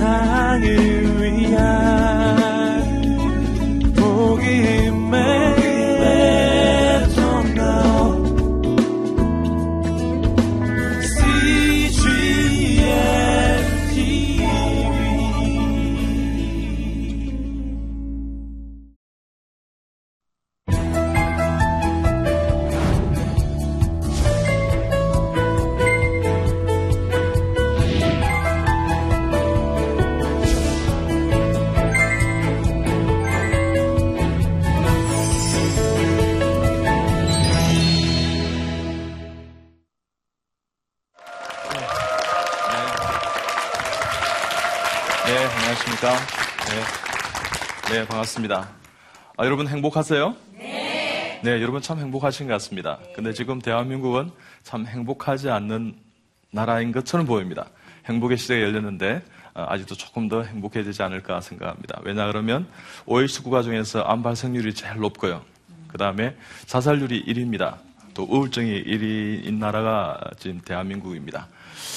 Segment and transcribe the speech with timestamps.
[0.00, 0.89] 세상을
[49.50, 50.36] 여러분 행복하세요?
[50.58, 51.40] 네.
[51.42, 53.00] 네, 여러분 참 행복하신 것 같습니다.
[53.16, 54.30] 근데 지금 대한민국은
[54.62, 55.96] 참 행복하지 않는
[56.52, 57.66] 나라인 것처럼 보입니다.
[58.06, 59.24] 행복의 시대가 열렸는데
[59.54, 61.98] 아, 아직도 조금 더 행복해지지 않을까 생각합니다.
[62.04, 62.68] 왜냐 그러면
[63.06, 65.42] OECD 국가 중에서 암 발생률이 제일 높고요.
[65.88, 66.36] 그 다음에
[66.66, 67.78] 자살률이 1위입니다.
[68.14, 71.48] 또 우울증이 1위인 나라가 지금 대한민국입니다.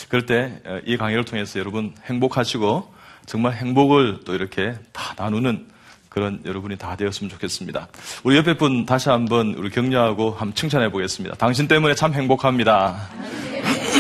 [0.10, 2.92] 그럴 때 이 강의를 통해서 여러분 행복하시고
[3.28, 5.72] 정말 행복을 또 이렇게 다 나누는
[6.14, 7.88] 그런 여러분이 다 되었으면 좋겠습니다.
[8.24, 11.36] 우리 옆에 분 다시 한번 우리 격려하고 한번 칭찬해 보겠습니다.
[11.36, 12.96] 당신 때문에 참 행복합니다.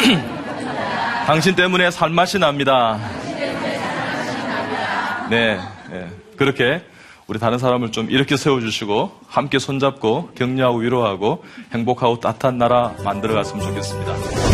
[1.25, 2.99] 당신 때문에 살맛이 납니다.
[5.29, 5.57] 네,
[5.89, 6.83] 네, 그렇게
[7.25, 13.65] 우리 다른 사람을 좀 이렇게 세워주시고 함께 손잡고 격려하고 위로하고 행복하고 따뜻한 나라 만들어 갔으면
[13.65, 14.52] 좋겠습니다.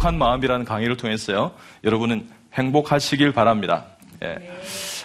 [0.00, 1.52] 행복한 마음이라는 강의를 통해서요.
[1.84, 3.84] 여러분은 행복하시길 바랍니다.
[4.22, 4.38] 예.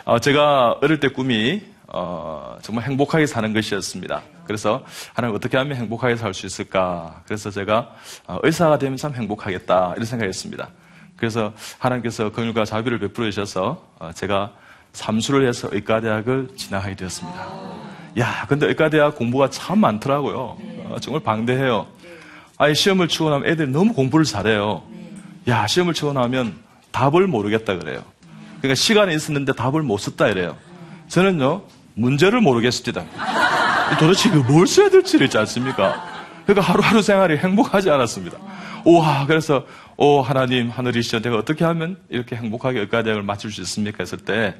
[0.05, 4.21] 어, 제가 어릴 때 꿈이 어, 정말 행복하게 사는 것이었습니다.
[4.45, 7.21] 그래서 하나님 어떻게 하면 행복하게 살 수 있을까?
[7.25, 7.91] 그래서 제가
[8.27, 10.69] 어, 의사가 되면 참 행복하겠다 이런 생각했습니다.
[11.17, 14.53] 그래서 하나님께서 긍휼과 자비를 베풀어 주셔서 어, 제가
[14.93, 17.47] 삼수를 해서 의과대학을 진학하게 되었습니다.
[18.19, 20.57] 야, 근데 의과대학 공부가 참 많더라고요.
[20.85, 21.85] 어, 정말 방대해요.
[22.57, 24.83] 아예 시험을 치고 나면 애들이 너무 공부를 잘해요.
[25.47, 26.55] 야, 시험을 치고 나면
[26.91, 28.01] 답을 모르겠다 그래요.
[28.59, 30.55] 그러니까 시간이 있었는데 답을 못 썼다 이래요.
[31.09, 31.63] 저는요,
[31.95, 33.03] 문제를 모르겠습니다.
[33.99, 36.03] 도대체 뭘 써야 될지를 있지 않습니까?
[36.45, 38.37] 그러니까 하루하루 생활이 행복하지 않았습니다.
[38.85, 39.65] 우와, 그래서,
[39.97, 43.97] 오, 하나님, 하늘이시여, 내가 어떻게 하면 이렇게 행복하게 의과대학을 마칠 수 있습니까?
[44.01, 44.55] 했을 때,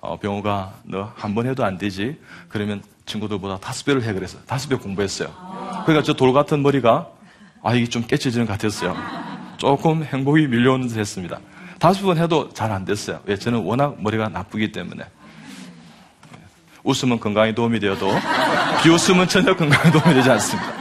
[0.00, 2.18] 어, 병호가 너 한 번 해도 안 되지?
[2.48, 5.28] 그러면 친구들보다 다섯 배를 해 그래서 다섯 배 공부했어요.
[5.86, 7.08] 그러니까 저 돌 같은 머리가
[7.62, 8.96] 아, 이게 좀 깨쳐지는 것 같았어요.
[9.58, 11.38] 조금 행복이 밀려오는 듯 했습니다.
[11.78, 13.20] 다섯 번 해도 잘 안 됐어요.
[13.24, 13.36] 왜?
[13.36, 15.04] 저는 워낙 머리가 나쁘기 때문에.
[16.82, 18.08] 웃으면 건강에 도움이 되어도
[18.82, 20.72] 비웃으면 전혀 건강에 도움이 되지 않습니다.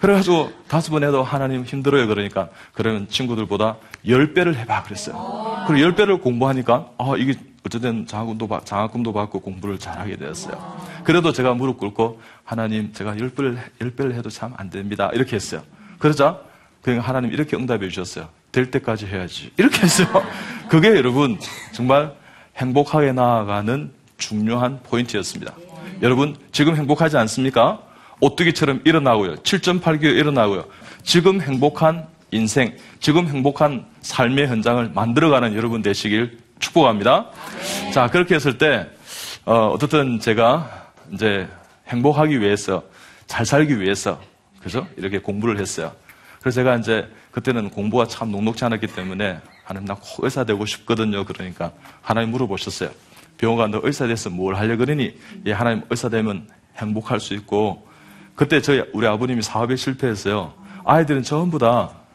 [0.00, 2.06] 그래가지고 다섯 번 해도 하나님 힘들어요.
[2.08, 3.76] 그러니까 그러면 친구들보다
[4.08, 5.64] 열 배를 해봐 그랬어요.
[5.68, 7.34] 그리고 열 배를 공부하니까 아 이게
[7.64, 10.76] 어쨌든 장학금도, 장학금도 받고 공부를 잘하게 되었어요.
[11.04, 15.10] 그래도 제가 무릎 꿇고 하나님 제가 열 배를 열 배를 해도 참 안 됩니다.
[15.14, 15.62] 이렇게 했어요.
[15.98, 16.40] 그러자
[16.82, 18.28] 그냥 하나님 이렇게 응답해 주셨어요.
[18.52, 19.50] 될 때까지 해야지.
[19.56, 20.08] 이렇게 했어요.
[20.68, 21.38] 그게 여러분
[21.72, 22.12] 정말
[22.56, 25.54] 행복하게 나아가는 중요한 포인트였습니다.
[26.02, 27.82] 여러분 지금 행복하지 않습니까?
[28.20, 29.36] 오뚜기처럼 일어나고요.
[29.36, 30.64] 7.8기에 일어나고요.
[31.02, 37.30] 지금 행복한 인생, 지금 행복한 삶의 현장을 만들어가는 여러분 되시길 축복합니다.
[37.92, 38.88] 자, 그렇게 했을 때,
[39.44, 41.46] 어, 어떻든 제가 이제
[41.88, 42.82] 행복하기 위해서,
[43.26, 44.20] 잘 살기 위해서,
[44.66, 44.86] 그죠?
[44.96, 45.92] 이렇게 공부를 했어요.
[46.40, 51.24] 그래서 제가 이제 그때는 공부가 참 녹록지 않았기 때문에 하나님 나꼭 의사 되고 싶거든요.
[51.24, 51.70] 그러니까
[52.02, 52.90] 하나님 물어보셨어요.
[53.38, 55.14] 병호가 너 의사 돼서 뭘 하려 그러니?
[55.46, 57.86] 예, 하나님 의사 되면 행복할 수 있고
[58.34, 60.52] 그때 저희 우리 아버님이 사업에 실패했어요.
[60.84, 62.06] 아이들은 전부 다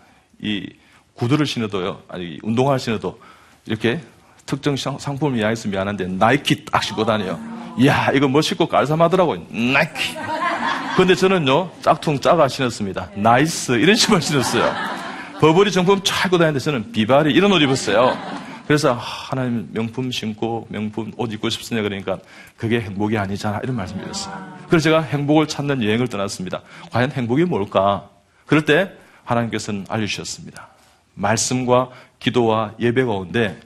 [0.41, 0.67] 이
[1.13, 2.01] 구두를 신어도요.
[2.07, 3.19] 아니 운동화를 신어도
[3.67, 4.01] 이렇게
[4.45, 7.39] 특정 상품을 이야기해서 미안한데 나이키 딱 신고 다녀요.
[7.77, 9.45] 이야 이거 멋있고 깔쌈하더라고요.
[9.49, 10.15] 나이키.
[10.97, 13.11] 근데 저는요, 짝퉁 짜가 신었습니다.
[13.15, 13.73] 나이스.
[13.73, 14.71] 이런 신발 신었어요.
[15.39, 18.15] 버버리 정품 쫙 입고 다니는데 저는 비바리 이런 옷 입었어요.
[18.67, 22.19] 그래서 하나님 명품 신고 명품 옷 입고 싶으냐 그러니까
[22.57, 24.33] 그게 행복이 아니잖아 이런 말씀 드렸어요.
[24.67, 26.61] 그래서 제가 행복을 찾는 여행을 떠났습니다.
[26.91, 28.09] 과연 행복이 뭘까?
[28.45, 28.91] 그럴 때
[29.23, 30.67] 하나님께서는 알려주셨습니다.
[31.15, 31.89] 말씀과
[32.19, 33.59] 기도와 예배 가운데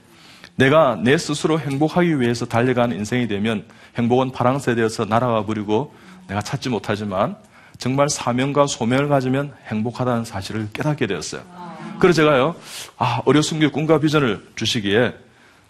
[0.54, 3.64] 내가 내 스스로 행복하기 위해서 달려가는 인생이 되면
[3.98, 5.92] 행복은 파랑새 되어서 날아가 버리고
[6.28, 7.36] 내가 찾지 못하지만
[7.78, 11.42] 정말 사명과 소명을 가지면 행복하다는 사실을 깨닫게 되었어요.
[11.98, 12.54] 그래서 제가요,
[12.98, 15.14] 아, 어려순교 꿈과 비전을 주시기에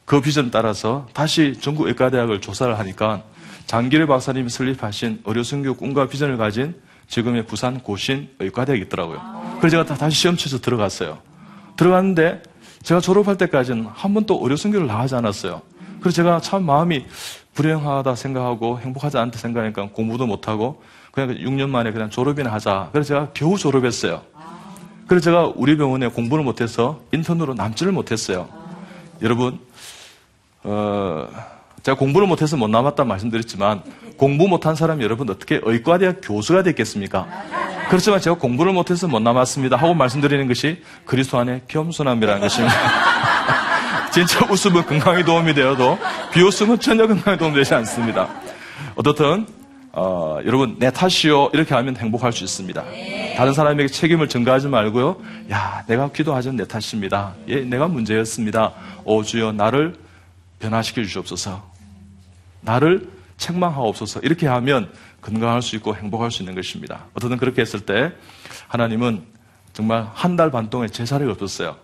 [0.05, 3.23] 그 비전 따라서 다시 전국 의과대학을 조사를 하니까
[3.67, 9.59] 장기래 박사님이 설립하신 어려순교 꿈과 비전을 가진 지금의 부산 고신 의과대학이 있더라고요.
[9.59, 11.19] 그래서 제가 다시 시험 쳐서 들어갔어요.
[11.77, 12.43] 들어갔는데
[12.83, 15.63] 제가 졸업할 때까지는 한 번도 어려순교를 나가지 않았어요.
[16.01, 17.05] 그래서 제가 참 마음이
[17.57, 22.91] 불행하다 생각하고 행복하지 않다 생각하니까 공부도 못하고 그냥 6년 만에 그냥 졸업이나 하자.
[22.93, 24.23] 그래서 제가 겨우 졸업했어요.
[25.09, 28.49] 그래서 제가 우리 병원에 공부를 못해서 인턴으로 남지를 못했어요.
[29.23, 29.59] 여러분,
[30.63, 31.27] 어,
[31.83, 33.83] 제가 공부를 못해서 못 남았다 말씀드렸지만
[34.17, 37.27] 공부 못한 사람이 여러분 어떻게 의과대학 교수가 됐겠습니까?
[37.89, 42.75] 그렇지만 제가 공부를 못해서 못 남았습니다 하고 말씀드리는 것이 그리스도 안의 겸손함이라는 것입니다.
[44.17, 45.99] 진짜 웃음은 건강에 도움이 되어도
[46.33, 48.27] 비웃음은 전혀 건강에 도움이 되지 않습니다.
[48.95, 49.47] 어떻든
[49.93, 52.83] 어, 여러분 내 탓이요 이렇게 하면 행복할 수 있습니다.
[53.37, 55.19] 다른 사람에게 책임을 전가하지 말고요.
[55.51, 57.35] 야 내가 기도하지 내 탓입니다.
[57.49, 58.73] 예, 내가 문제였습니다.
[59.05, 59.97] 오 주여 나를
[60.61, 61.63] 변화시켜 주시옵소서.
[62.63, 64.21] 나를 책망하옵소서.
[64.21, 64.91] 이렇게 하면
[65.21, 67.05] 건강할 수 있고 행복할 수 있는 것입니다.
[67.13, 68.13] 어쨌든 그렇게 했을 때
[68.69, 69.25] 하나님은
[69.75, 71.77] 정말 한 달 반 동안 제자리가 없었어요.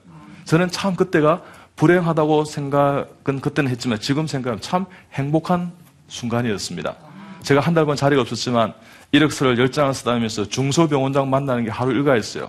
[0.46, 1.42] 저는 참 그때가
[1.76, 5.72] 불행하다고 생각은 그때는 했지만 지금 생각하면 참 행복한
[6.08, 6.94] 순간이었습니다.
[7.42, 8.72] 제가 한 달 반 자리가 없었지만
[9.10, 12.48] 이력서를 열장을 쓰다면서 중소병원장 만나는 게 하루 일과였어요.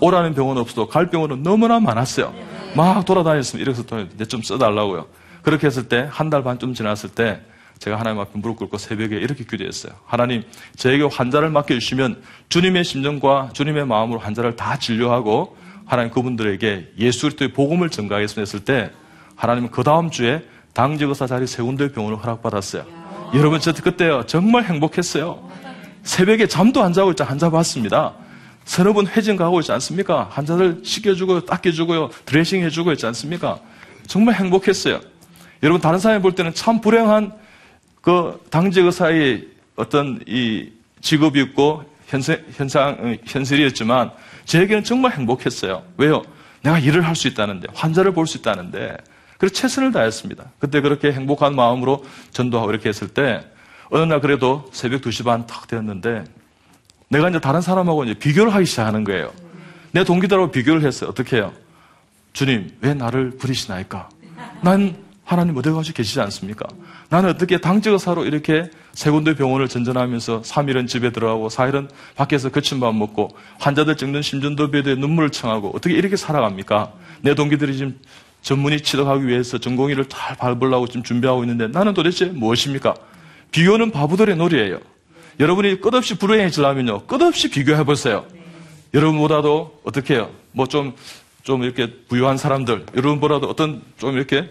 [0.00, 2.34] 오라는 병원 없어도 갈 병원은 너무나 많았어요.
[2.76, 3.84] 막 돌아다녔으면 이력서
[4.28, 5.06] 좀 써달라고요.
[5.42, 7.40] 그렇게 했을 때 한 달 반쯤 지났을 때
[7.78, 9.92] 제가 하나님 앞에 무릎 꿇고 새벽에 이렇게 기도했어요.
[10.06, 10.42] 하나님,
[10.76, 15.56] 저에게 환자를 맡겨주시면 주님의 심정과 주님의 마음으로 환자를 다 진료하고
[15.86, 18.90] 하나님 그분들에게 예수 그리스도의 복음을 전가하겠습니다 했을 때
[19.36, 20.42] 하나님은 그 다음 주에
[20.72, 22.84] 당직 의사 자리 세 군데 병원을 허락받았어요.
[23.34, 24.24] 여러분, 저 그때요.
[24.26, 25.48] 정말 행복했어요.
[26.02, 28.14] 새벽에 잠도 안 자고 있자 환자 봤습니다.
[28.64, 30.28] 서너 번 회진 가고 있지 않습니까?
[30.30, 33.58] 환자들 씻겨주고요, 닦여주고요, 드레싱 해주고 있지 않습니까?
[34.06, 35.00] 정말 행복했어요.
[35.62, 37.32] 여러분, 다른 사람이 볼 때는 참 불행한
[38.00, 40.70] 그 당직 의사의 어떤 이
[41.00, 41.84] 직업이 있고
[42.14, 44.12] 현상, 현상, 현실이었지만
[44.44, 45.82] 저에게는 정말 행복했어요.
[45.96, 46.22] 왜요?
[46.62, 48.96] 내가 일을 할 수 있다는데, 환자를 볼 수 있다는데,
[49.36, 50.44] 그래서 최선을 다했습니다.
[50.60, 53.44] 그때 그렇게 행복한 마음으로 전도하고 이렇게 했을 때,
[53.90, 56.24] 어느 날 그래도 새벽 2시 반 탁 되었는데,
[57.08, 59.32] 내가 이제 다른 사람하고 이제 비교를 하기 시작하는 거예요.
[59.90, 61.10] 내 동기들하고 비교를 했어요.
[61.10, 61.52] 어떻게 해요?
[62.32, 64.08] 주님, 왜 나를 부리시나이까?
[64.62, 66.66] 난 하나님 어디 가서 계시지 않습니까?
[67.08, 72.94] 나는 어떻게 당직의사로 이렇게 세 군데 병원을 전전하면서 3일은 집에 들어가고 4일은 밖에서 거친 밥
[72.94, 76.92] 먹고 환자들 찍는 심전도배에 눈물을 청하고 어떻게 이렇게 살아갑니까?
[77.22, 77.98] 내 동기들이 지금
[78.42, 82.94] 전문의 취득하기 위해서 전공의를 잘 밟으려고 지금 준비하고 있는데 나는 도대체 무엇입니까?
[83.50, 84.78] 비교는 바보들의 놀이에요.
[85.40, 87.06] 여러분이 끝없이 불행해지려면요.
[87.06, 88.26] 끝없이 비교해 보세요.
[88.92, 90.30] 여러분보다도 어떻게 해요?
[90.52, 90.94] 뭐 좀,
[91.42, 94.50] 좀 이렇게 부유한 사람들, 여러분보다도 어떤 좀 이렇게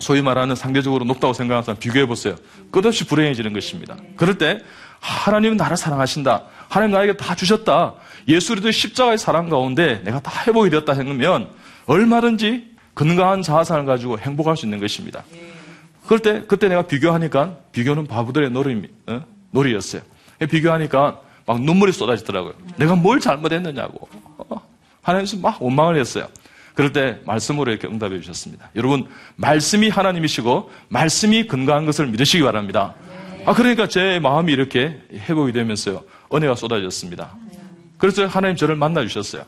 [0.00, 2.36] 소위 말하는 상대적으로 높다고 생각하는 사람 비교해 보세요.
[2.70, 3.96] 끝없이 불행해지는 것입니다.
[4.16, 4.60] 그럴 때
[5.00, 6.44] 하나님은 나를 사랑하신다.
[6.68, 7.94] 하나님 나에게 다 주셨다.
[8.28, 11.48] 예수 그리스도의 십자가의 사랑 가운데 내가 다 회복이 되었다 생각하면
[11.86, 15.22] 얼마든지 건강한 자아상을 가지고 행복할 수 있는 것입니다.
[16.06, 19.22] 그럴 때 그때 내가 비교하니까 비교는 바보들의 놀이, 어?
[19.50, 20.02] 놀이였어요.
[20.50, 22.54] 비교하니까 막 눈물이 쏟아지더라고요.
[22.76, 24.08] 내가 뭘 잘못했느냐고.
[24.38, 24.60] 어?
[25.02, 26.28] 하나님께서 막 원망을 했어요.
[26.76, 28.70] 그럴 때 말씀으로 이렇게 응답해 주셨습니다.
[28.76, 29.06] 여러분,
[29.36, 32.94] 말씀이 하나님이시고 말씀이 근거한 것을 믿으시기 바랍니다.
[33.46, 36.02] 아, 그러니까 제 마음이 이렇게 회복이 되면서요.
[36.34, 37.34] 은혜가 쏟아졌습니다.
[37.96, 39.44] 그래서 하나님 저를 만나 주셨어요.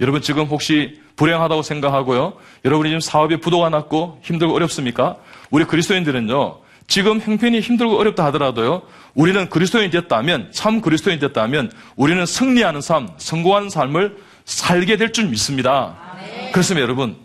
[0.00, 2.34] 여러분 지금 혹시 불행하다고 생각하고요.
[2.64, 5.16] 여러분이 지금 사업에 부도가 났고 힘들고 어렵습니까?
[5.50, 6.58] 우리 그리스도인들은요.
[6.88, 8.82] 지금 형편이 힘들고 어렵다 하더라도요.
[9.14, 16.07] 우리는 그리스도인이 됐다면 참 그리스도인이 됐다면 우리는 승리하는 삶, 성공하는 삶을 살게 될 줄 믿습니다.
[16.52, 17.16] 그렇습니다, 여러분.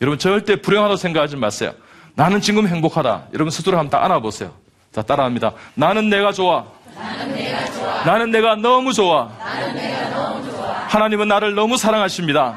[0.00, 1.72] 여러분 절대 불행하다고 생각하지 마세요.
[2.14, 3.28] 나는 지금 행복하다.
[3.34, 4.52] 여러분 스스로 한번 딱 안아보세요.
[4.92, 5.52] 자, 따라합니다.
[5.74, 6.64] 나는 내가 좋아.
[8.04, 8.48] 나는 내가.
[8.48, 9.30] 나는 너무 좋아.
[9.38, 10.46] 나는 너무.
[10.88, 12.56] 하나님은 나를 너무 사랑하십니다.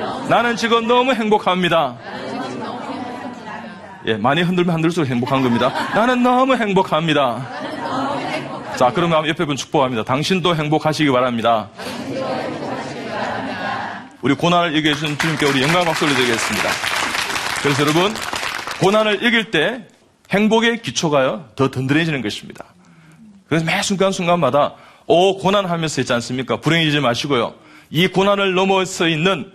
[0.00, 1.96] 너무 나는 지금 너무 행복합니다.
[4.06, 5.72] 예, 많이 흔들면 흔들수록 행복한 겁니다.
[5.94, 7.46] 나는 너무 행복합니다.
[8.76, 10.04] 자, 그러면 옆에 분 축복합니다.
[10.04, 11.68] 당신도 행복하시기 바랍니다.
[14.20, 16.68] 우리 고난을 이겨주신 주님께 우리 영광 박수를 드리겠습니다.
[17.62, 18.12] 그래서 여러분,
[18.80, 19.86] 고난을 이길 때
[20.30, 22.64] 행복의 기초가요, 더 든든해지는 것입니다.
[23.48, 24.74] 그래서 매 순간순간마다,
[25.06, 26.56] 오, 고난 하면서 있지 않습니까?
[26.60, 27.54] 불행해지지 마시고요.
[27.90, 29.50] 이 고난을 넘어서 있는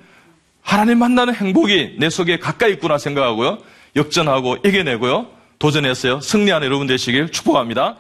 [0.62, 3.60] 하나님 만나는 행복이 내 속에 가까이 있구나 생각하고요.
[3.96, 5.28] 역전하고 이겨내고요.
[5.60, 6.22] 도전했어요.
[6.22, 7.98] 승리하는 여러분 되시길 축복합니다.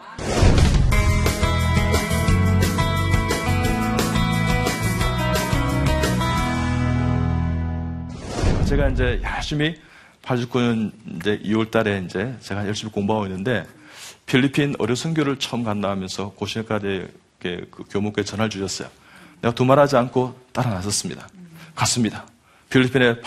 [8.74, 9.80] 제가 이제 열심히
[10.24, 13.68] 89년 이제 2월 달에 이제 제가 열심히 공부하고 있는데
[14.26, 17.08] 필리핀 어려 선교를 처음 간다 하면서 고시학과대
[17.40, 18.90] 그 교목에 전화를 주셨어요.
[19.42, 21.28] 내가 두말하지 않고 따라 나섰습니다.
[21.76, 22.26] 갔습니다.
[22.72, 23.22] 필리핀에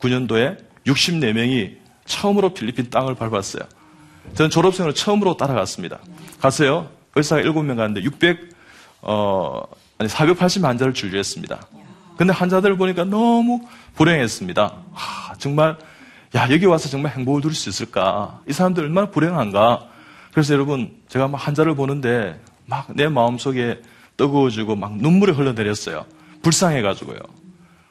[0.00, 3.62] 89년도에 64명이 처음으로 필리핀 땅을 밟았어요.
[4.34, 6.00] 저는 졸업생을 처음으로 따라갔습니다.
[6.40, 6.90] 갔어요.
[7.14, 8.40] 의사가 7명 갔는데 600,
[9.02, 9.62] 어,
[9.98, 11.60] 아니, 480 환자를 진료했습니다.
[12.20, 13.62] 근데 환자들을 보니까 너무
[13.94, 14.74] 불행했습니다.
[14.92, 15.78] 하, 정말,
[16.36, 18.40] 야, 여기 와서 정말 행복을 누릴 수 있을까?
[18.46, 19.88] 이 사람들 얼마나 불행한가?
[20.30, 23.80] 그래서 여러분, 제가 막 환자를 보는데 막 내 마음속에
[24.18, 26.04] 뜨거워지고 막 눈물이 흘러내렸어요.
[26.42, 27.18] 불쌍해가지고요.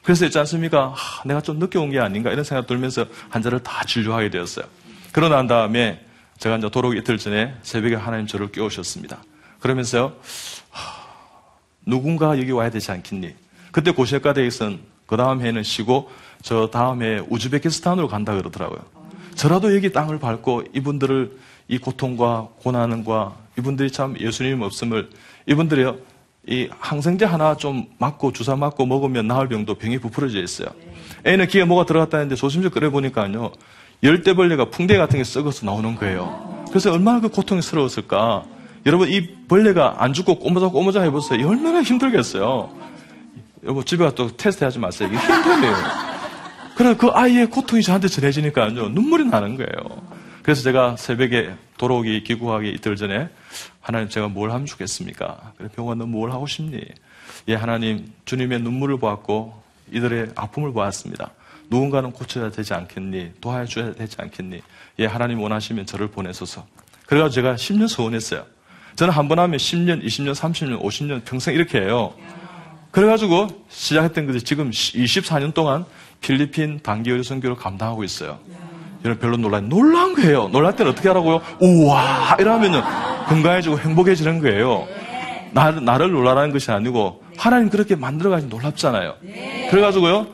[0.04, 0.92] 그래서 있지 않습니까?
[0.94, 4.64] 하, 내가 좀 늦게 온 게 아닌가 이런 생각 들면서 환자를 다 진료하게 되었어요.
[5.10, 6.06] 그러고 난 다음에
[6.38, 9.24] 제가 이제 도로 이틀 전에 새벽에 하나님 저를 깨우셨습니다.
[9.58, 10.12] 그러면서요,
[10.70, 10.92] 하,
[11.84, 13.34] 누군가 여기 와야 되지 않겠니?
[13.72, 16.10] 그때 고시학과대에서는 그 다음 해는 쉬고
[16.42, 18.80] 저 다음 해 우즈베키스탄으로 간다 그러더라고요.
[19.34, 21.36] 저라도 여기 땅을 밟고 이분들을
[21.68, 25.10] 이 고통과 고난과 이분들이 참 예수님 없음을
[25.46, 25.98] 이분들이요
[26.48, 30.68] 이 항생제 하나 좀 맞고 주사 맞고 먹으면 나을 병도 병이 부풀어져 있어요.
[31.24, 33.52] 애는 귀에 뭐가 들어갔다는데 조심스럽게 끓여 보니까요
[34.02, 36.64] 열대벌레가 풍대 같은 게 썩어서 나오는 거예요.
[36.68, 38.44] 그래서 얼마나 그 고통스러웠을까.
[38.86, 41.46] 여러분 이 벌레가 안 죽고 꼬모자 꼬모자 해보세요.
[41.46, 42.79] 얼마나 힘들겠어요.
[43.62, 45.08] 여러분 집에 가서 테스트 하지 마세요.
[45.12, 45.76] 이게 힘들어요.
[46.76, 50.02] 그래 그 아이의 고통이 저한테 전해지니까요 눈물이 나는 거예요.
[50.42, 53.28] 그래서 제가 새벽에 돌아오기 기구하기 이틀 전에
[53.80, 55.52] 하나님 제가 뭘 하면 좋겠습니까?
[55.58, 56.80] 그래 병원 너뭘 하고 싶니?
[57.48, 59.62] 예 하나님 주님의 눈물을 보았고
[59.92, 61.30] 이들의 아픔을 보았습니다.
[61.68, 63.32] 누군가는 고쳐야 되지 않겠니?
[63.40, 64.62] 도와줘야 되지 않겠니?
[65.00, 66.66] 예 하나님 원하시면 저를 보내소서.
[67.06, 68.44] 그래가지고 제가 10년 소원했어요.
[68.96, 72.14] 저는 한 번 하면 10년, 20년, 30년, 50년 평생 이렇게 해요.
[72.90, 75.84] 그래가지고 시작했던 것이 지금 24년 동안
[76.20, 78.38] 필리핀 단기 의료 선교를 감당하고 있어요.
[79.04, 80.48] 여러분 별로 놀라 놀란 거예요.
[80.48, 81.40] 놀랄 때는 어떻게 하라고요?
[81.60, 82.82] 우와 이러면은
[83.28, 84.86] 건강해지고 행복해지는 거예요.
[85.52, 89.14] 나, 나를 놀라라는 것이 아니고 하나님 그렇게 만들어가지고 놀랍잖아요.
[89.70, 90.26] 그래가지고요.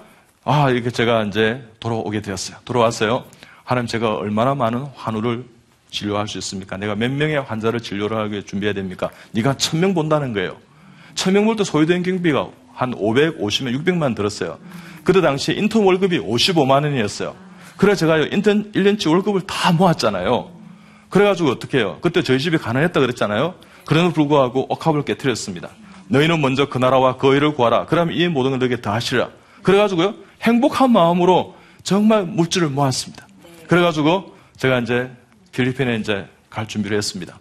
[0.44, 2.56] 아 이렇게 제가 이제 돌아오게 되었어요.
[2.64, 3.24] 돌아왔어요.
[3.64, 5.44] 하나님 제가 얼마나 많은 환우를
[5.90, 6.76] 진료할 수 있습니까?
[6.76, 9.10] 내가 몇 명의 환자를 진료를 하게 준비해야 됩니까?
[9.32, 10.56] 네가 천 명 본다는 거예요.
[11.16, 14.58] 천명 볼때 소요된 경비가 한 550만, 600만 들었어요.
[15.02, 17.34] 그때 당시에 인턴 월급이 55만 원이었어요.
[17.76, 20.50] 그래 제가 인턴 1년치 월급을 다 모았잖아요.
[21.08, 21.98] 그래가지고 어떻게 해요?
[22.00, 23.54] 그때 저희 집이 가난했다 그랬잖아요.
[23.86, 25.70] 그럼에도 불구하고 억합을 깨뜨렸습니다.
[26.08, 27.86] 너희는 먼저 그 나라와 그 의를 구하라.
[27.86, 29.30] 그러면 이 모든 걸 너에게 다 하시라.
[29.62, 30.14] 그래가지고요.
[30.42, 33.26] 행복한 마음으로 정말 물질을 모았습니다.
[33.68, 35.10] 그래가지고 제가 이제
[35.52, 37.38] 필리핀에 이제 갈 준비를 했습니다.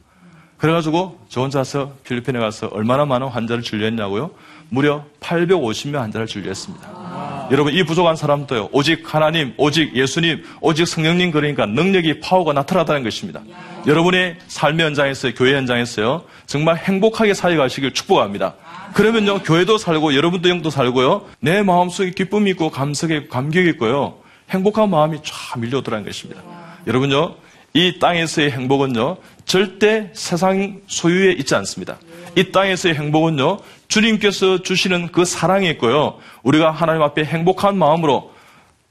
[0.58, 4.32] 그래가지고 저 혼자서 필리핀에 가서 얼마나 많은 환자를 진료했냐고요?
[4.70, 6.88] 무려 850명 환자를 진료했습니다.
[6.92, 7.50] 아.
[7.52, 8.70] 여러분 이 부족한 사람도요.
[8.72, 13.42] 오직 하나님, 오직 예수님, 오직 성령님 그러니까 능력이 파워가 나타나다는 것입니다.
[13.42, 13.76] 야.
[13.86, 16.24] 여러분의 삶의 현장에서요, 교회 현장에서요.
[16.48, 18.56] 정말 행복하게 살아가시길 축복합니다.
[18.94, 21.26] 그러면요 교회도 살고 여러분도 영도 살고요.
[21.40, 24.16] 내 마음속에 기쁨이 있고 감석에 감격이 있고요.
[24.50, 26.42] 행복한 마음이 쫙 밀려오더라는 것입니다.
[26.88, 27.36] 여러분요
[27.76, 31.98] 이 땅에서의 행복은요, 절대 세상 소유에 있지 않습니다.
[32.38, 33.58] 이 땅에서의 행복은요,
[33.90, 38.32] 주님께서 주시는 그 사랑이 있고요, 우리가 하나님 앞에 행복한 마음으로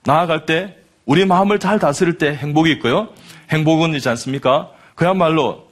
[0.05, 0.77] 나아갈 때,
[1.07, 3.09] 우리 마음을 잘 다스릴 때 행복이 있고요,
[3.51, 4.69] 행복은 있지 않습니까?
[4.95, 5.67] 그야말로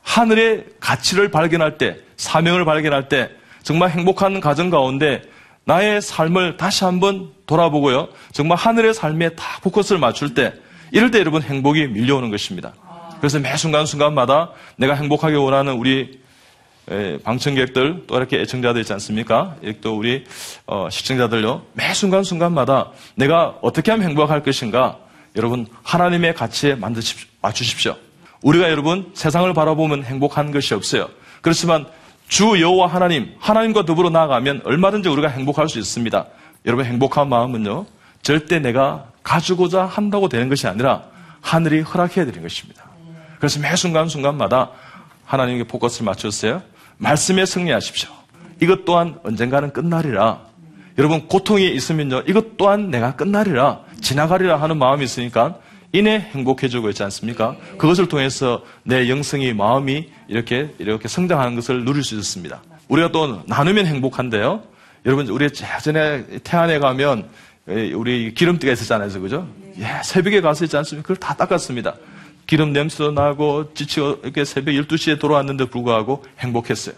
[0.00, 3.28] 하늘의 가치를 발견할 때, 사명을 발견할 때,
[3.62, 5.20] 정말 행복한 가정 가운데
[5.64, 10.54] 나의 삶을 다시 한번 돌아보고요, 정말 하늘의 삶에 다 포커스를 맞출 때,
[10.90, 12.72] 이럴 때 여러분 행복이 밀려오는 것입니다.
[13.18, 16.20] 그래서 매 순간순간마다 내가 행복하게 원하는 우리
[17.22, 19.56] 방청객들 또 이렇게 애청자들 있지 않습니까?
[19.80, 20.24] 또 우리
[20.66, 21.62] 어, 시청자들요.
[21.74, 24.98] 매 순간순간마다 내가 어떻게 하면 행복할 것인가?
[25.36, 26.76] 여러분 하나님의 가치에
[27.42, 27.96] 맞추십시오.
[28.42, 31.08] 우리가 여러분 세상을 바라보면 행복한 것이 없어요.
[31.42, 31.86] 그렇지만
[32.28, 36.26] 주 여호와 하나님, 하나님과 더불어 나아가면 얼마든지 우리가 행복할 수 있습니다.
[36.66, 37.86] 여러분 행복한 마음은요.
[38.22, 41.02] 절대 내가 가지고자 한다고 되는 것이 아니라
[41.42, 42.84] 하늘이 허락해야 되는 것입니다.
[43.36, 44.70] 그래서 매 순간순간마다
[45.26, 46.62] 하나님께 포커스를 맞췄어요.
[46.96, 48.08] 말씀에 승리하십시오.
[48.62, 50.40] 이것 또한 언젠가는 끝나리라.
[50.96, 52.22] 여러분 고통이 있으면요.
[52.26, 53.80] 이것 또한 내가 끝나리라.
[54.00, 55.58] 지나가리라 하는 마음이 있으니까
[55.92, 57.56] 이내 행복해지고 있지 않습니까?
[57.76, 62.62] 그것을 통해서 내 영성이 마음이 이렇게 이렇게 성장하는 것을 누릴 수 있습니다.
[62.88, 64.62] 우리가 또 나누면 행복한데요.
[65.04, 69.20] 여러분 우리 예전에 태안에 가면 예, 우리 기름띠가 있었잖아요.
[69.20, 69.46] 그죠?
[69.78, 71.02] 예, 새벽에 가서 있지 않습니까?
[71.06, 71.94] 그걸 다 닦았습니다.
[72.46, 76.94] 기름 냄새도 나고 지치고 이렇게 새벽 12시에 돌아왔는데 불구하고 행복했어요.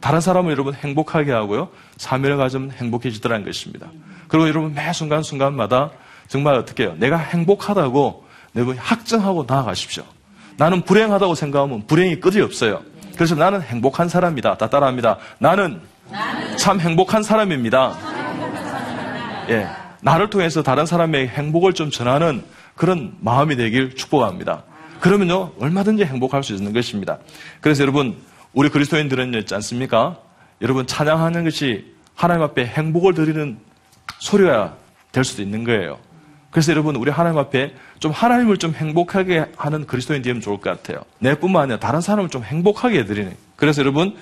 [0.00, 1.68] 다른 사람을 여러분 행복하게 하고요.
[1.98, 3.88] 사명을 가지면 행복해지더라는 것입니다.
[4.28, 5.90] 그리고 여러분 매 순간순간마다
[6.28, 6.94] 정말 어떻게 해요?
[6.98, 8.24] 내가 행복하다고
[8.56, 10.04] 여러분 확정하고 나아가십시오.
[10.56, 12.82] 나는 불행하다고 생각하면 불행이 끝이 없어요.
[13.14, 14.56] 그래서 나는 행복한 사람이다.
[14.56, 15.18] 다 따라합니다.
[15.38, 15.80] 나는,
[16.56, 17.94] 참 행복한 사람입니다.
[19.50, 19.85] 예.
[20.02, 22.42] 나를 통해서 다른 사람의 행복을 좀 전하는
[22.74, 24.64] 그런 마음이 되길 축복합니다.
[25.00, 27.18] 그러면요, 얼마든지 행복할 수 있는 것입니다.
[27.60, 28.16] 그래서 여러분,
[28.52, 30.18] 우리 그리스도인들은 있지 않습니까?
[30.62, 33.58] 여러분, 찬양하는 것이 하나님 앞에 행복을 드리는
[34.18, 34.74] 소리가
[35.12, 35.98] 될 수도 있는 거예요.
[36.50, 41.02] 그래서 여러분, 우리 하나님 앞에 좀 하나님을 좀 행복하게 하는 그리스도인 되면 좋을 것 같아요.
[41.18, 43.36] 내뿐만 아니라 다른 사람을 좀 행복하게 해드리는.
[43.56, 44.16] 그래서 여러분,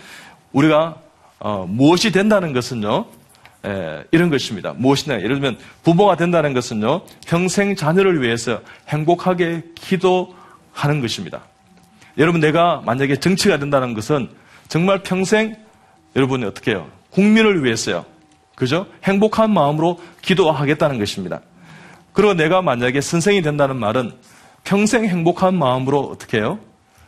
[0.53, 0.97] 우리가
[1.39, 3.07] 어, 무엇이 된다는 것은요,
[3.65, 4.75] 에, 이런 것입니다.
[4.77, 5.17] 무엇이냐?
[5.19, 11.43] 예를 들면 부모가 된다는 것은요, 평생 자녀를 위해서 행복하게 기도하는 것입니다.
[12.19, 14.29] 여러분, 내가 만약에 정치가 된다는 것은
[14.69, 15.57] 정말 평생
[16.17, 16.89] 여러분이 어떻게 해요?
[17.11, 18.05] 국민을 위해서요.
[18.55, 18.87] 그죠?
[19.05, 21.41] 행복한 마음으로 기도하겠다는 것입니다.
[22.13, 24.13] 그리고 내가 만약에 선생이 된다는 말은
[24.63, 26.59] 평생 행복한 마음으로 어떻게 해요?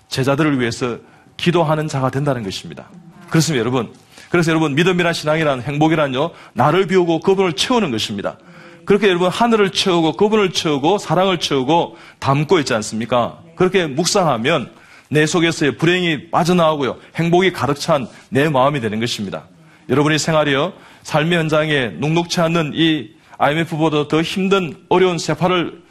[0.08, 0.98] 제자들을 위해서
[1.36, 2.88] 기도하는 자가 된다는 것입니다.
[3.28, 3.92] 그렇습니다, 여러분.
[4.30, 8.38] 그래서 여러분, 믿음이란 신앙이란 행복이란요, 나를 비우고 그분을 채우는 것입니다.
[8.84, 13.38] 그렇게 여러분, 하늘을 채우고 그분을 채우고 사랑을 채우고 담고 있지 않습니까?
[13.56, 14.70] 그렇게 묵상하면
[15.08, 19.44] 내 속에서의 불행이 빠져나오고요, 행복이 가득 찬 내 마음이 되는 것입니다.
[19.88, 20.72] 여러분의 생활이요,
[21.04, 25.82] 삶의 현장에 녹록치 않는 이 IMF보다 더 힘든 어려운 세파를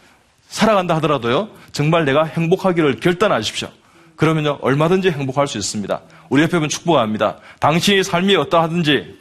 [0.47, 3.69] 살아간다 하더라도요, 정말 내가 행복하기를 결단하십시오.
[4.15, 6.01] 그러면요, 얼마든지 행복할 수 있습니다.
[6.29, 7.37] 우리 옆에 분 축복합니다.
[7.59, 9.19] 당신의 삶이 어떠하든지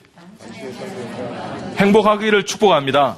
[1.77, 3.17] 행복하기를 축복합니다.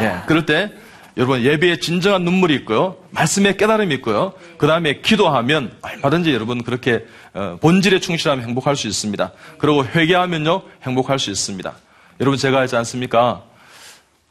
[0.00, 0.72] 예, 그럴 때
[1.16, 7.04] 여러분 예배에 진정한 눈물이 있고요, 말씀에 깨달음이 있고요, 그 다음에 기도하면 얼마든지 여러분 그렇게
[7.34, 9.32] 어, 본질에 충실하면 행복할 수 있습니다.
[9.58, 11.72] 그리고 회개하면요 행복할 수 있습니다.
[12.20, 13.42] 여러분 제가 하지 않습니까?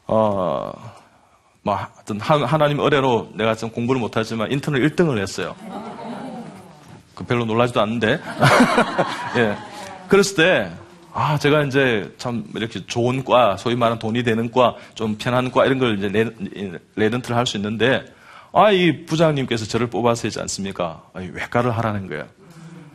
[0.06, 0.72] 어,
[1.62, 5.54] 뭐 어떤 하나님 은혜로 내가 좀 공부를 못하지만 인터넷 1등을 했어요.
[7.14, 8.18] 그 별로 놀라지도 않는데.
[9.36, 9.56] 예.
[10.08, 10.70] 그랬을 때,
[11.12, 15.64] 아, 제가 이제 참 이렇게 좋은 과, 소위 말하는 돈이 되는 과, 좀 편한 과,
[15.66, 16.30] 이런 걸 이제 레,
[16.96, 18.04] 레던트를 할 수 있는데,
[18.52, 21.02] 아, 이 부장님께서 저를 뽑아서 하지 않습니까?
[21.14, 22.24] 아, 외과를 하라는 거예요.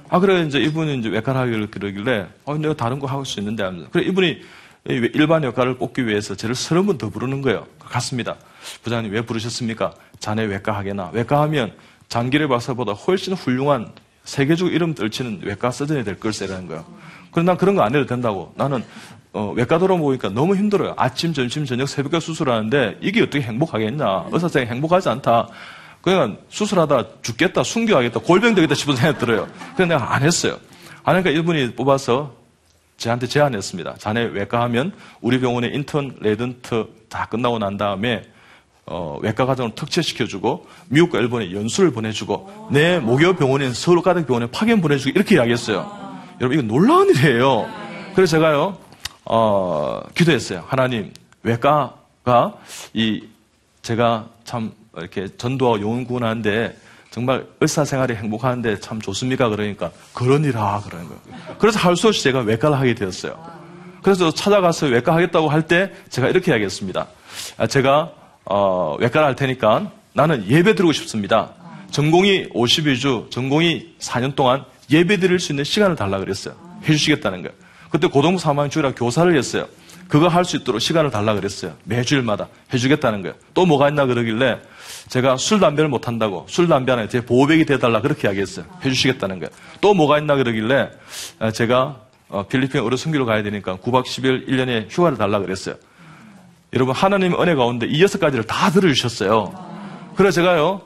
[0.10, 3.64] 아, 그래, 이제 이분이 이제 외과를 하기를 그러길래, 아, 내가 다른 거 할 수 있는데
[3.64, 3.88] 하면서.
[3.92, 4.38] 그래, 이분이
[4.86, 7.66] 일반 역할을 뽑기 위해서 저를 서른 번 더 부르는 거예요.
[7.80, 8.36] 갔습니다.
[8.84, 9.94] 부장님 왜 부르셨습니까?
[10.20, 11.10] 자네 외과 하게나.
[11.14, 11.74] 외과 하면
[12.10, 13.92] 장기래 박사보다 훨씬 훌륭한
[14.24, 16.86] 세계적 이름 떨치는 외과 서전이 될 걸세라는 거예요.
[17.32, 18.54] 그런데 난 그런 거 안 해도 된다고.
[18.56, 18.84] 나는
[19.34, 20.94] 어, 외과 돌아보니까 너무 힘들어요.
[20.98, 24.28] 아침, 점심, 저녁, 새벽에 수술하는데 이게 어떻게 행복하겠냐.
[24.32, 25.48] 의사생활 행복하지 않다.
[26.02, 29.48] 그냥 수술하다 죽겠다, 순교하겠다, 골병 되겠다 싶은 생각이 들어요.
[29.76, 30.58] 그래서 내가 안 했어요.
[31.04, 32.34] 안 하니까 이분이 뽑아서
[32.98, 33.96] 저한테 제안했습니다.
[33.98, 38.24] 자네 외과 하면 우리 병원의 인턴, 레지던트 다 끝나고 난 다음에
[38.90, 45.12] 어, 외과 과정을 특채시켜주고 미국과 일본에 연수를 보내주고 내 모교 병원인 서울가톨릭 병원에 파견 보내주고
[45.12, 45.90] 이렇게 이야기했어요.
[46.40, 47.68] 여러분 이거 놀라운 일이에요.
[48.16, 48.78] 그래서 제가요
[49.26, 50.64] 어, 기도했어요.
[50.68, 51.12] 하나님
[51.44, 52.54] 외과가
[52.94, 53.24] 이
[53.82, 56.78] 제가 참 이렇게 전도하고 용구하는데
[57.12, 59.50] 정말 의사생활이 행복하는데 참 좋습니까?
[59.50, 61.22] 그러니까 그러니라 그러는 거예요.
[61.58, 63.38] 그래서 할 수 없이 제가 외과를 하게 되었어요.
[64.04, 67.08] 그래서 찾아가서 외과 하겠다고 할 때 제가 이렇게 이야기했습니다.
[67.58, 68.12] 아, 제가
[68.50, 71.52] 어, 외과를 할 테니까 나는 예배 드리고 싶습니다.
[71.92, 76.56] 전공이 52주, 전공이 4년 동안 예배 드릴 수 있는 시간을 달라 그랬어요.
[76.84, 77.54] 해주시겠다는 거예요.
[77.90, 79.68] 그때 고등부 3학년 주일학 교사를 했어요.
[80.08, 81.76] 그거 할 수 있도록 시간을 달라 그랬어요.
[81.84, 83.36] 매주일마다 해주겠다는 거예요.
[83.54, 84.60] 또 뭐가 있나 그러길래
[85.10, 88.66] 제가 술, 담배를 못 한다고 술, 담배 하나 제 보호백이 돼달라 그렇게 이야기했어요.
[88.86, 89.50] 해주시겠다는 거예요.
[89.82, 90.92] 또 뭐가 있나 그러길래
[91.54, 91.98] 제가
[92.30, 95.76] 어, 필리핀 어느 승기로 가야 되니까 9박 10일 1년에 휴가를 달라 그랬어요.
[96.74, 99.54] 여러분 하나님 은혜 가운데 이 여섯 가지를 다 들어주셨어요.
[100.16, 100.82] 그래서 제가요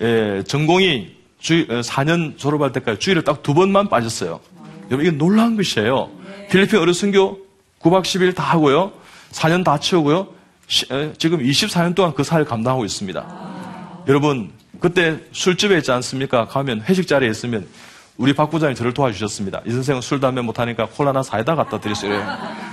[0.00, 4.40] 예, 전공이 주 4년 어, 졸업할 때까지 주일에 딱두 번만 빠졌어요.
[4.90, 6.10] 여러분 이게 놀라운 것이에요.
[6.50, 7.38] 필리핀 어른 선교
[7.80, 8.92] 9박 10일 다 하고요.
[9.32, 10.28] 4년 다 채우고요.
[10.68, 14.04] 시, 에, 지금 24년 동안 그 사회를 감당하고 있습니다.
[14.08, 16.46] 여러분 그때 술집에 있지 않습니까?
[16.46, 17.66] 가면 회식 자리에 있으면
[18.18, 19.62] 우리 박 부장이 저를 도와주셨습니다.
[19.66, 22.22] 이 선생은 술, 담배 못하니까 콜라나 사이다 갖다 드리세요.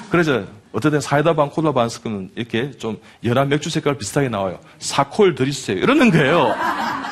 [0.10, 4.60] 그래서 어쨌든 사이다 반, 콜라 반 섞으면 이렇게 좀 연한 맥주 색깔 비슷하게 나와요.
[4.80, 5.78] 사콜 드리세요.
[5.78, 6.56] 이러는 거예요.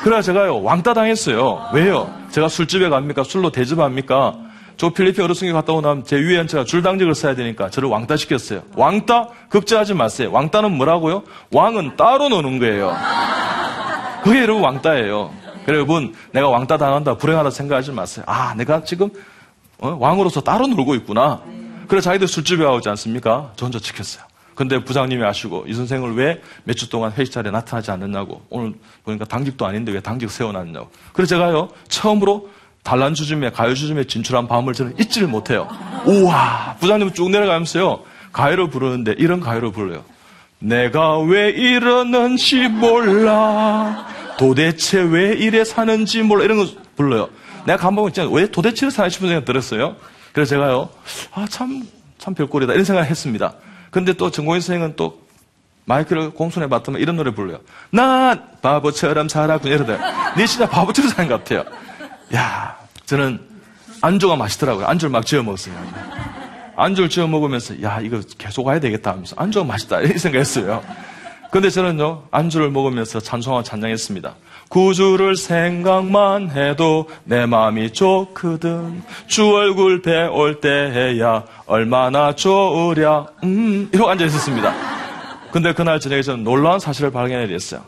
[0.02, 1.68] 그래서 제가요, 왕따 당했어요.
[1.74, 2.12] 왜요?
[2.30, 3.22] 제가 술집에 갑니까?
[3.24, 4.34] 술로 대접합니까?
[4.78, 8.62] 저 필리핀 어르신이 갔다 오면 제 위에 제가 줄당직을 써야 되니까 저를 왕따 시켰어요.
[8.74, 9.28] 왕따?
[9.50, 10.30] 걱정하지 마세요.
[10.32, 11.22] 왕따는 뭐라고요?
[11.52, 12.96] 왕은 따로 노는 거예요.
[14.24, 15.41] 그게 여러분 왕따예요.
[15.64, 18.24] 그래 여러분 내가 왕따 당한다 불행하다 생각하지 마세요.
[18.28, 19.10] 아 내가 지금
[19.78, 19.96] 어?
[19.98, 21.40] 왕으로서 따로 놀고 있구나.
[21.88, 23.52] 그래서 자기들 술집에 오지 않습니까?
[23.56, 24.24] 저 혼자 지켰어요.
[24.54, 29.24] 근데 부장님이 아시고 이 선생을 왜 몇 주 동안 회의 자리에 나타나지 않느냐고 오늘 보니까
[29.24, 30.90] 당직도 아닌데 왜 당직 세워놨냐고.
[31.12, 32.48] 그래서 제가요 처음으로
[32.82, 35.68] 단란 주즘에 가요 주즘에 진출한 밤을 저는 잊지를 못해요.
[36.06, 38.00] 우와 부장님은 쭉 내려가면서요
[38.32, 40.04] 가요를 부르는데 이런 가요를 불러요.
[40.58, 44.06] 내가 왜 이러는지 몰라.
[44.38, 46.44] 도대체 왜 이래 사는지 몰라.
[46.44, 46.66] 이런 거
[46.96, 47.28] 불러요.
[47.66, 48.32] 내가 감독 있잖아요.
[48.32, 49.96] 왜 도대체 사나 싶은 생각 들었어요.
[50.32, 50.88] 그래서 제가요,
[51.32, 51.86] 아, 참,
[52.18, 52.72] 참 별꼴이다.
[52.72, 53.54] 이런 생각을 했습니다.
[53.90, 55.22] 근데 또 전공의 선생은 또
[55.84, 57.60] 마이크를 공손에 맡으면 이런 노래 불러요.
[57.90, 59.70] 난 바보처럼 살았군.
[59.70, 59.98] 이러대.
[60.36, 61.64] 네 진짜 바보처럼 사는 것 같아요.
[62.34, 63.40] 야, 저는
[64.00, 64.86] 안주가 맛있더라고요.
[64.86, 65.74] 안주를 막 지어 먹었어요.
[66.76, 70.82] 안주를 지어 먹으면서 야 이거 계속 와야 되겠다 하면서 안주가 맛있다 이런 생각했어요.
[71.52, 74.36] 근데 저는요 안주를 먹으면서 찬송하 찬양했습니다.
[74.70, 79.02] 구주를 생각만 해도 내 마음이 좋거든.
[79.26, 83.26] 주 얼굴 배올 때야 얼마나 좋으랴.
[83.44, 84.74] 음 이러고 앉아 있었습니다.
[85.52, 87.82] 근데 그날 저녁에 저는 놀라운 사실을 발견해 됐어요.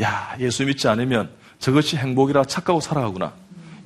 [0.00, 3.32] 야 예수 믿지 않으면 저것이 행복이라 착각하고 살아가구나.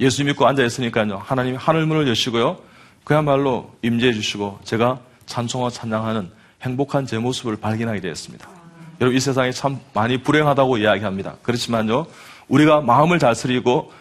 [0.01, 2.59] 예수 믿고 앉아 있으니까요 하나님이 하늘 문을 여시고요.
[3.05, 8.54] 그야말로 임재해 주시고 제가 찬송과 찬양하는 행복한 제 모습을 발견하게 되었습니다.
[9.01, 11.37] 여러분 이 세상이 참 많이 불행하다고 이야기합니다.
[11.43, 12.07] 그렇지만요.
[12.49, 13.93] 우리가 마음을 다스리고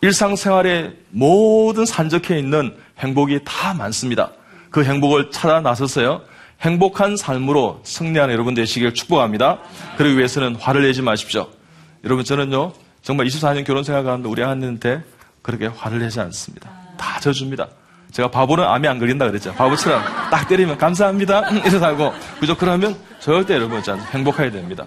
[0.00, 4.32] 일상생활의 모든 산적해 있는 행복이 다 많습니다.
[4.70, 6.22] 그 행복을 찾아 나서서요.
[6.60, 9.58] 행복한 삶으로 승리하는 여러분 되시길 축복합니다.
[9.96, 11.48] 그러기 위해서는 화를 내지 마십시오.
[12.04, 12.72] 여러분 저는요.
[13.02, 15.02] 정말 24년 결혼 생활하는데 우리 아내한테
[15.42, 16.70] 그렇게 화를 내지 않습니다.
[16.96, 17.68] 다 져줍니다.
[18.12, 19.52] 제가 바보는 암이 안 걸린다 그랬죠.
[19.54, 21.48] 바보처럼 딱 때리면 감사합니다.
[21.50, 22.56] 이래서 하고 그죠?
[22.56, 24.84] 그러면 절대 여러분 있 행복해야 됩니다.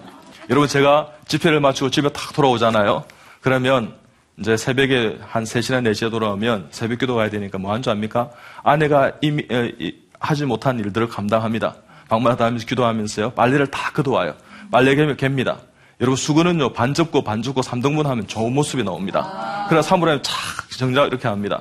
[0.48, 3.04] 여러분 제가 집회를 마치고 집에 탁 돌아오잖아요.
[3.40, 3.94] 그러면
[4.38, 8.30] 이제 새벽에 한 3시나 4시에 돌아오면 새벽 기도 가야 되니까 뭐 한 줄 압니까?
[8.62, 11.74] 아내가 이미 에, 이, 하지 못한 일들을 감당합니다.
[12.08, 13.30] 방문하다 하면서 기도하면서요.
[13.30, 14.34] 빨래를 다 걷어와요.
[14.70, 15.56] 빨래 개면 갭니다.
[16.00, 19.66] 여러분 수건은요 반 접고 반 접고 3등분 하면 좋은 모습이 나옵니다.
[19.68, 20.34] 그래서 사물함에 착
[20.78, 21.60] 정작 이렇게 합니다.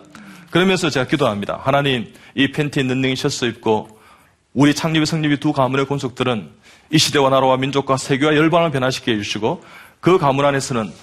[0.56, 1.60] 그러면서 제가 기도합니다.
[1.62, 3.90] 하나님, 이 팬티 는능이 셔츠 입고
[4.54, 6.50] 우리 창립이 성립이 두 가문의 권속들은
[6.92, 9.62] 이 시대와 나라와 민족과 세계와 열방을 변화시켜 주시고
[10.00, 10.94] 그 가문 안에서는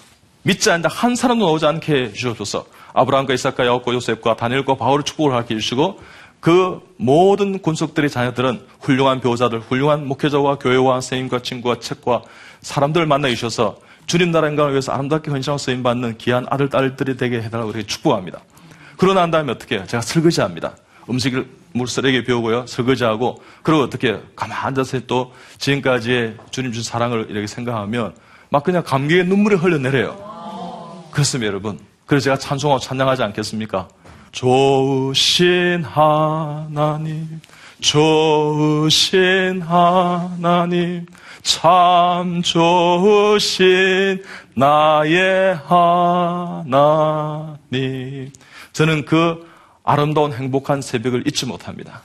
[0.44, 5.56] 믿지 않는다 한 사람도 나오지 않게 해주셔서 아브라함과 이삭과 야곱과 요셉과 다니엘과 바울을 축복을 하게
[5.56, 6.00] 해주시고
[6.40, 12.22] 그 모든 군속들의 자녀들은 훌륭한 배우자들, 훌륭한 목회자와 교회와 선생님과 친구와 책과
[12.62, 17.42] 사람들을 만나 주셔서 주님 나라 인간을 위해서 아름답게 헌신하고 쓰임 받는 귀한 아들, 딸들이 되게
[17.42, 18.40] 해달라고 축복합니다.
[19.02, 19.84] 그러고 난 다음에 어떻게 해요?
[19.88, 20.76] 제가 설거지합니다.
[21.10, 22.68] 음식을 물 쓰레기 비우고요.
[22.68, 24.20] 설거지하고 그리고 어떻게?
[24.36, 28.14] 가만 앉아서 또 지금까지의 주님 주신 사랑을 이렇게 생각하면
[28.48, 31.02] 막 그냥 감격의 눈물이 흘러내려요.
[31.10, 31.80] 그렇습니다, 여러분.
[32.06, 33.88] 그래서 제가 찬송하고 찬양하지 않겠습니까?
[34.30, 37.40] 좋으신 하나님,
[37.80, 41.06] 좋으신 하나님,
[41.42, 44.22] 참 좋으신
[44.54, 46.70] 나의 하나님.
[48.72, 49.48] 저는 그
[49.84, 52.02] 아름다운 행복한 새벽을 잊지 못합니다.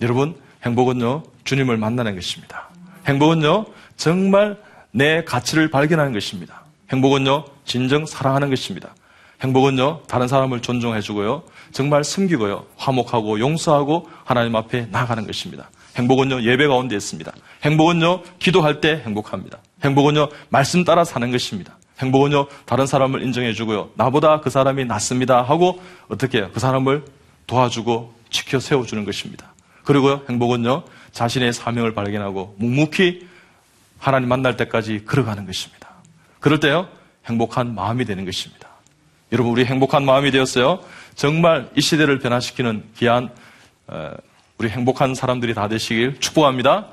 [0.00, 2.68] 여러분, 행복은요, 주님을 만나는 것입니다.
[3.06, 4.58] 행복은요, 정말
[4.90, 6.62] 내 가치를 발견하는 것입니다.
[6.90, 8.94] 행복은요, 진정 사랑하는 것입니다.
[9.42, 15.70] 행복은요, 다른 사람을 존중해주고요, 정말 섬기고요, 화목하고 용서하고 하나님 앞에 나가는 것입니다.
[15.96, 17.32] 행복은요, 예배 가운데 있습니다.
[17.62, 19.58] 행복은요, 기도할 때 행복합니다.
[19.84, 21.78] 행복은요, 말씀 따라 사는 것입니다.
[21.98, 23.90] 행복은요, 다른 사람을 인정해주고요.
[23.94, 25.42] 나보다 그 사람이 낫습니다.
[25.42, 26.48] 하고 어떻게?
[26.48, 27.04] 그 사람을
[27.46, 29.54] 도와주고 지켜 세워주는 것입니다.
[29.84, 30.82] 그리고요, 행복은요,
[31.12, 33.26] 자신의 사명을 발견하고 묵묵히
[33.98, 35.88] 하나님 만날 때까지 걸어가는 것입니다.
[36.40, 36.88] 그럴 때요,
[37.26, 38.68] 행복한 마음이 되는 것입니다.
[39.32, 40.80] 여러분, 우리 행복한 마음이 되었어요.
[41.14, 43.30] 정말 이 시대를 변화시키는 귀한,
[43.86, 44.10] 어,
[44.58, 46.88] 우리 행복한 사람들이 다 되시길 축복합니다.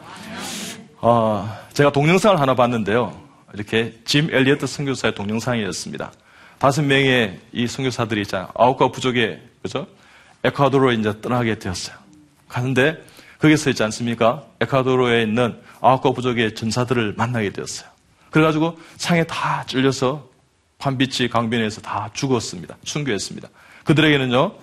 [1.01, 3.21] 어, 제가 동영상을 하나 봤는데요.
[3.53, 6.11] 이렇게 짐 엘리어트 선교사의 동영상이었습니다.
[6.57, 8.49] 다섯 명의 이 선교사들이 있잖아요.
[8.55, 9.87] 아홉과 부족의 그죠?
[10.43, 11.95] 에콰도르로 이제 떠나게 되었어요.
[12.47, 13.01] 가는데
[13.39, 14.45] 거기서 있지 않습니까?
[14.61, 17.89] 에콰도르에 있는 아홉과 부족의 전사들을 만나게 되었어요.
[18.29, 20.29] 그래가지고 창에 다 찔려서
[20.79, 22.77] 판비치 강변에서 다 죽었습니다.
[22.83, 23.49] 순교했습니다.
[23.83, 24.55] 그들에게는요,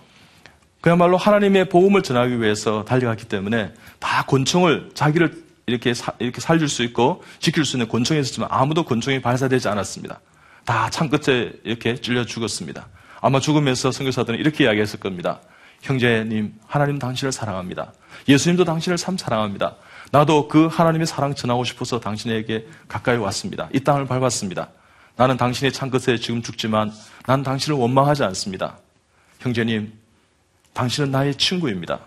[0.80, 6.82] 그야말로 하나님의 복음을 전하기 위해서 달려갔기 때문에 다 권총을 자기를 이렇게, 사, 이렇게 살릴 수
[6.82, 10.20] 있고 지킬 수 있는 권총이 있었지만 아무도 권총이 발사되지 않았습니다.
[10.64, 12.88] 다 창 끝에 이렇게 찔려 죽었습니다.
[13.20, 15.40] 아마 죽으면서 선교사들은 이렇게 이야기했을 겁니다.
[15.82, 17.92] 형제님, 하나님 당신을 사랑합니다.
[18.28, 19.76] 예수님도 당신을 참 사랑합니다.
[20.12, 23.68] 나도 그 하나님의 사랑 전하고 싶어서 당신에게 가까이 왔습니다.
[23.72, 24.68] 이 땅을 밟았습니다.
[25.16, 26.92] 나는 당신의 창끝에 지금 죽지만
[27.26, 28.78] 난 당신을 원망하지 않습니다.
[29.40, 29.92] 형제님,
[30.74, 32.00] 당신은 나의 친구입니다.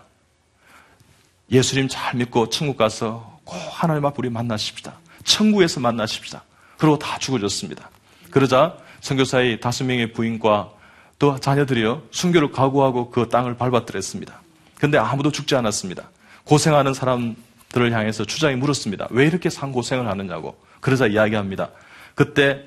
[1.50, 4.94] 예수님 잘 믿고 천국 가서 꼭 하나님 앞 우리 만나십시다.
[5.24, 6.42] 천국에서 만나십시다.
[6.78, 7.90] 그리고 다 죽어졌습니다.
[8.30, 10.70] 그러자 선교사의 다섯 명의 부인과
[11.18, 14.40] 또 자녀들이요 순교를 각오하고 그 땅을 밟아들였습니다.
[14.76, 16.10] 근데 아무도 죽지 않았습니다.
[16.44, 19.08] 고생하는 사람들을 향해서 주장이 물었습니다.
[19.10, 20.58] 왜 이렇게 상 고생을 하느냐고.
[20.80, 21.70] 그러자 이야기합니다.
[22.14, 22.66] 그때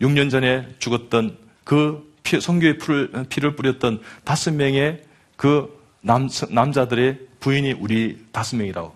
[0.00, 5.02] 6년 전에 죽었던 그 피, 성교의 피를, 피를 뿌렸던 다섯 명의
[5.36, 8.95] 그 남, 남자들의 부인이 우리 다섯 명이라고.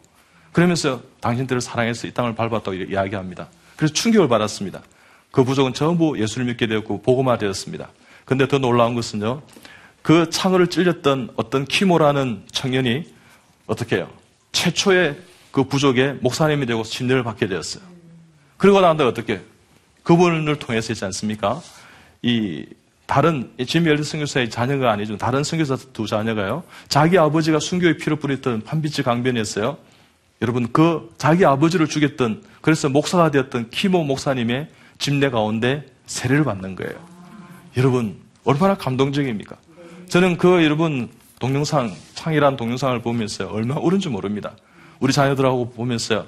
[0.53, 3.49] 그러면서 당신들을 사랑해서 이 땅을 밟았다고 이야기합니다.
[3.77, 4.83] 그래서 충격을 받았습니다.
[5.31, 7.89] 그 부족은 전부 예수를 믿게 되었고 복음화 되었습니다.
[8.25, 9.43] 근데 더 놀라운 것은요.
[10.03, 13.05] 그 창을 찔렸던 어떤 키모라는 청년이
[13.67, 14.11] 어떻게 해요?
[14.53, 15.17] 최초의
[15.51, 17.83] 그 부족의 목사님이 되고 신뢰를 받게 되었어요.
[18.57, 19.41] 그리고 나한테 어떻게?
[20.03, 21.61] 그분을 통해서 있지 않습니까?
[22.23, 22.67] 이
[23.07, 25.17] 다른 지미 엘드 선교사의 자녀가 아니죠.
[25.17, 26.63] 다른 선교사 두 자녀가요.
[26.89, 29.79] 자기 아버지가 순교의 피를 뿌렸던 판비치 강변이었어요.
[30.42, 36.92] 여러분 그 자기 아버지를 죽였던 그래서 목사가 되었던 키모 목사님의 집내 가운데 세례를 받는 거예요.
[37.76, 39.57] 여러분 얼마나 감동적입니까?
[40.09, 44.53] 저는 그 여러분 동영상 창이란 동영상을 보면서 얼마나 옳은지 모릅니다.
[44.98, 46.26] 우리 자녀들하고 보면서요.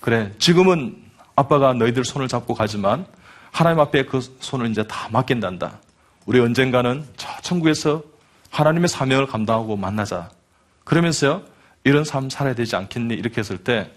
[0.00, 0.96] 그래 지금은
[1.34, 3.06] 아빠가 너희들 손을 잡고 가지만
[3.50, 5.78] 하나님 앞에 그 손을 이제 다 맡긴단다.
[6.26, 8.02] 우리 언젠가는 저 천국에서
[8.50, 10.30] 하나님의 사명을 감당하고 만나자.
[10.84, 11.42] 그러면서요,
[11.88, 13.14] 이런 삶 살아야 되지 않겠니?
[13.14, 13.90] 이렇게 했을 때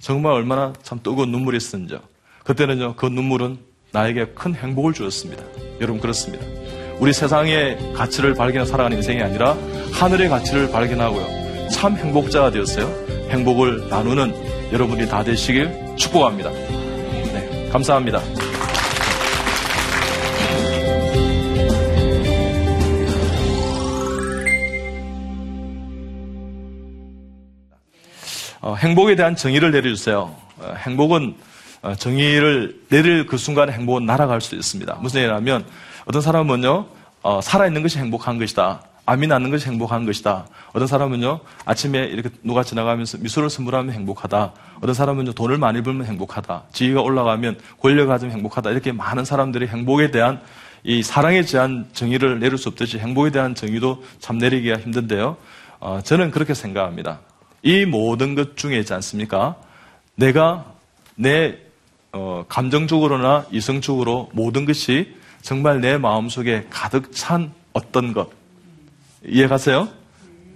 [0.00, 1.98] 정말 얼마나 참 뜨거운 눈물이 있었는지.
[2.44, 3.58] 그때는요, 그 눈물은
[3.92, 5.42] 나에게 큰 행복을 주었습니다.
[5.80, 6.44] 여러분, 그렇습니다.
[6.98, 9.56] 우리 세상의 가치를 발견하고 살아가는 인생이 아니라
[9.92, 11.68] 하늘의 가치를 발견하고요.
[11.68, 12.86] 참 행복자가 되었어요.
[13.30, 16.50] 행복을 나누는 여러분이 다 되시길 축복합니다.
[16.50, 18.20] 네, 감사합니다.
[28.62, 30.34] 행복에 대한 정의를 내려주세요.
[30.58, 31.34] 어, 행복은
[31.82, 34.98] 어, 정의를 내릴 그 순간에 행복은 날아갈 수 있습니다.
[35.00, 35.64] 무슨 얘기냐면
[36.06, 36.86] 어떤 사람은요
[37.22, 38.82] 어, 살아있는 것이 행복한 것이다.
[39.04, 40.46] 암이 낫는 것이 행복한 것이다.
[40.72, 44.52] 어떤 사람은요 아침에 이렇게 누가 지나가면서 미소를 선물하면 행복하다.
[44.76, 46.62] 어떤 사람은요 돈을 많이 벌면 행복하다.
[46.72, 48.70] 지위가 올라가면 권력을 가지면 행복하다.
[48.70, 50.40] 이렇게 많은 사람들이 행복에 대한
[50.84, 55.36] 이 사랑에 대한 정의를 내릴 수 없듯이 행복에 대한 정의도 참 내리기가 힘든데요.
[55.80, 57.18] 어, 저는 그렇게 생각합니다.
[57.62, 59.56] 이 모든 것 중에 있지 않습니까?
[60.16, 60.72] 내가
[61.14, 61.58] 내
[62.12, 68.30] 어, 감정적으로나 이성적으로 모든 것이 정말 내 마음속에 가득 찬 어떤 것
[69.24, 69.88] 이해가세요?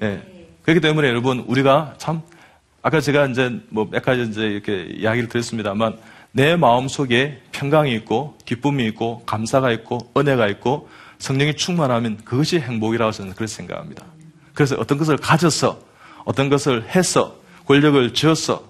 [0.00, 0.22] 네.
[0.62, 2.22] 그렇기 때문에 여러분 우리가 참
[2.82, 5.96] 아까 제가 이제 뭐 몇 가지 이제 이렇게 이야기를 드렸습니다만
[6.32, 10.88] 내 마음 속에 평강이 있고 기쁨이 있고 감사가 있고 은혜가 있고
[11.18, 14.04] 성령이 충만하면 그것이 행복이라고 저는 그렇게 생각합니다.
[14.52, 15.85] 그래서 어떤 것을 가져서
[16.26, 17.36] 어떤 것을 해서
[17.66, 18.64] 권력을 쥐어서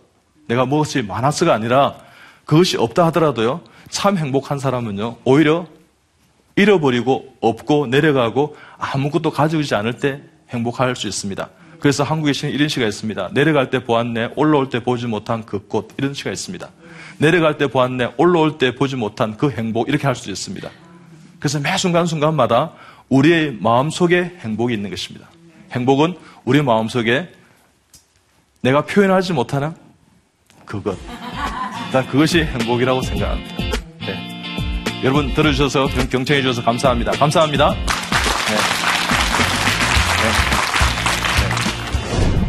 [0.46, 1.96] 내가 무엇이 많아서가 아니라
[2.44, 3.62] 그것이 없다 하더라도요.
[3.88, 5.16] 참 행복한 사람은요.
[5.24, 5.66] 오히려
[6.54, 11.48] 잃어버리고 없고 내려가고 아무것도 가지고 있지 않을 때 행복할 수 있습니다.
[11.80, 13.30] 그래서 한국에 이런 시가 있습니다.
[13.32, 15.88] 내려갈 때 보았네, 올라올 때 보지 못한 그 꽃.
[15.98, 16.68] 이런 시가 있습니다.
[17.18, 19.88] 내려갈 때 보았네, 올라올 때 보지 못한 그 행복.
[19.88, 20.70] 이렇게 할 수 있습니다.
[21.38, 22.72] 그래서 매 순간순간마다
[23.08, 25.28] 우리의 마음속에 행복이 있는 것입니다.
[25.72, 27.28] 행복은 우리 마음속에
[28.66, 29.72] 내가 표현하지 못하는
[30.64, 30.98] 그것.
[31.92, 33.56] 난 그것이 행복이라고 생각합니다.
[34.00, 34.42] 네.
[35.04, 37.12] 여러분 들어주셔서 경청해 주셔서 감사합니다.
[37.12, 37.70] 감사합니다.
[37.70, 37.78] 네.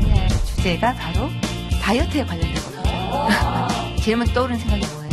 [0.02, 0.12] 네.
[0.12, 0.28] 네.
[0.56, 1.30] 주제가 바로
[1.84, 3.68] 다이어트에 관련된 겁니다.
[4.18, 5.12] 먼저 떠오르는 생각이 뭐예요?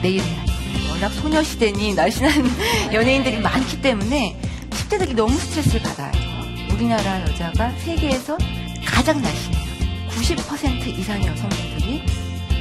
[0.00, 0.52] 내일 해야 돼.
[0.90, 2.32] 워낙 소녀시대니 날씬한
[2.94, 6.12] 연예인들이 많기 때문에 10대들이 너무 스트레스를 받아요.
[6.72, 8.38] 우리나라 여자가 세계에서
[8.86, 9.59] 가장 날씬해요.
[10.20, 12.02] 90% 이상의 여성분들이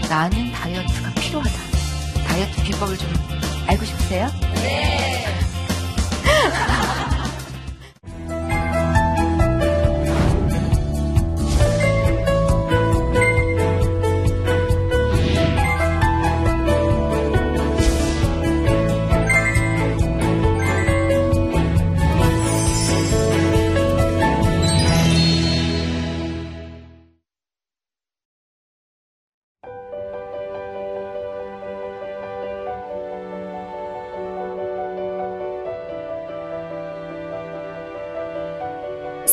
[0.09, 1.51] 나는 다이어트가 필요하다.
[2.25, 3.09] 다이어트 비법을 좀
[3.67, 4.29] 알고 싶으세요?
[4.55, 4.98] 네.